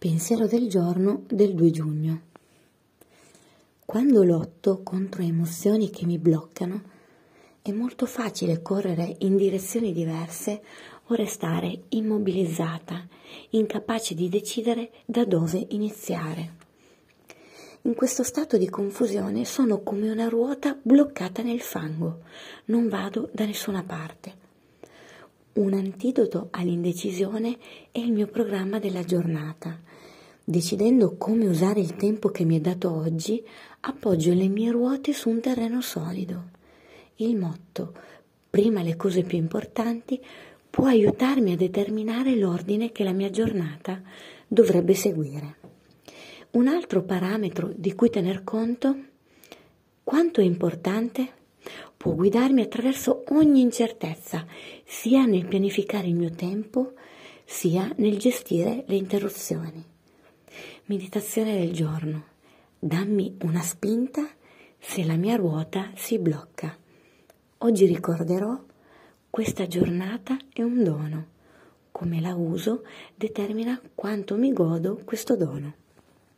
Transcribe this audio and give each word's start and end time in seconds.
Pensiero 0.00 0.46
del 0.46 0.66
giorno 0.70 1.24
del 1.28 1.54
2 1.54 1.70
giugno. 1.70 2.20
Quando 3.84 4.24
lotto 4.24 4.80
contro 4.82 5.20
emozioni 5.22 5.90
che 5.90 6.06
mi 6.06 6.16
bloccano, 6.16 6.82
è 7.60 7.70
molto 7.70 8.06
facile 8.06 8.62
correre 8.62 9.16
in 9.18 9.36
direzioni 9.36 9.92
diverse 9.92 10.62
o 11.08 11.14
restare 11.14 11.82
immobilizzata, 11.90 13.06
incapace 13.50 14.14
di 14.14 14.30
decidere 14.30 14.90
da 15.04 15.26
dove 15.26 15.66
iniziare. 15.68 16.54
In 17.82 17.94
questo 17.94 18.22
stato 18.22 18.56
di 18.56 18.70
confusione 18.70 19.44
sono 19.44 19.82
come 19.82 20.10
una 20.10 20.30
ruota 20.30 20.78
bloccata 20.80 21.42
nel 21.42 21.60
fango, 21.60 22.20
non 22.66 22.88
vado 22.88 23.28
da 23.34 23.44
nessuna 23.44 23.82
parte. 23.82 24.48
Un 25.52 25.72
antidoto 25.72 26.46
all'indecisione 26.52 27.58
è 27.90 27.98
il 27.98 28.12
mio 28.12 28.28
programma 28.28 28.78
della 28.78 29.02
giornata. 29.02 29.76
Decidendo 30.44 31.16
come 31.16 31.48
usare 31.48 31.80
il 31.80 31.96
tempo 31.96 32.28
che 32.28 32.44
mi 32.44 32.56
è 32.56 32.60
dato 32.60 32.92
oggi, 32.92 33.44
appoggio 33.80 34.32
le 34.32 34.46
mie 34.46 34.70
ruote 34.70 35.12
su 35.12 35.28
un 35.28 35.40
terreno 35.40 35.80
solido. 35.80 36.50
Il 37.16 37.36
motto, 37.36 37.92
prima 38.48 38.82
le 38.82 38.94
cose 38.94 39.24
più 39.24 39.38
importanti, 39.38 40.20
può 40.70 40.86
aiutarmi 40.86 41.50
a 41.50 41.56
determinare 41.56 42.36
l'ordine 42.36 42.92
che 42.92 43.02
la 43.02 43.12
mia 43.12 43.30
giornata 43.30 44.00
dovrebbe 44.46 44.94
seguire. 44.94 45.56
Un 46.52 46.68
altro 46.68 47.02
parametro 47.02 47.72
di 47.74 47.92
cui 47.96 48.08
tener 48.08 48.44
conto, 48.44 48.96
quanto 50.04 50.40
è 50.40 50.44
importante 50.44 51.38
può 52.00 52.14
guidarmi 52.14 52.62
attraverso 52.62 53.24
ogni 53.28 53.60
incertezza, 53.60 54.46
sia 54.86 55.26
nel 55.26 55.44
pianificare 55.44 56.06
il 56.06 56.14
mio 56.14 56.30
tempo, 56.30 56.94
sia 57.44 57.92
nel 57.96 58.16
gestire 58.16 58.84
le 58.86 58.94
interruzioni. 58.94 59.84
Meditazione 60.86 61.58
del 61.58 61.74
giorno. 61.74 62.24
Dammi 62.78 63.36
una 63.42 63.60
spinta 63.60 64.26
se 64.78 65.04
la 65.04 65.16
mia 65.16 65.36
ruota 65.36 65.90
si 65.94 66.18
blocca. 66.18 66.74
Oggi 67.58 67.84
ricorderò 67.84 68.58
questa 69.28 69.66
giornata 69.66 70.38
è 70.54 70.62
un 70.62 70.82
dono. 70.82 71.26
Come 71.92 72.22
la 72.22 72.34
uso 72.34 72.82
determina 73.14 73.78
quanto 73.94 74.36
mi 74.36 74.54
godo 74.54 75.02
questo 75.04 75.36
dono. 75.36 75.74